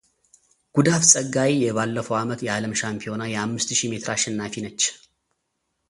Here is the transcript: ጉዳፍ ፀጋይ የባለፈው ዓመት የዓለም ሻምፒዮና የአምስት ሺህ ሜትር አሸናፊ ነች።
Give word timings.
ጉዳፍ 0.75 1.01
ፀጋይ 1.11 1.53
የባለፈው 1.65 2.15
ዓመት 2.21 2.39
የዓለም 2.47 2.73
ሻምፒዮና 2.81 3.21
የአምስት 3.33 3.69
ሺህ 3.81 3.87
ሜትር 3.93 4.09
አሸናፊ 4.15 4.53
ነች። 4.65 4.81